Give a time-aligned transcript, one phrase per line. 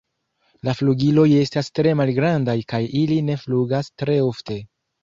[0.69, 4.61] La flugiloj estas tre malgrandaj kaj ili ne flugas tre ofte.